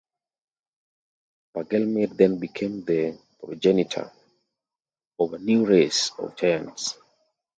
[1.55, 4.11] Bergelmir then became the progenitor
[5.19, 6.97] of a new race of giants.